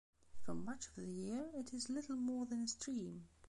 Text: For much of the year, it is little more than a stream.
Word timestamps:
For 0.43 0.55
much 0.55 0.87
of 0.87 0.95
the 0.95 1.05
year, 1.05 1.51
it 1.53 1.75
is 1.75 1.87
little 1.91 2.15
more 2.15 2.47
than 2.47 2.63
a 2.63 2.67
stream. 2.67 3.27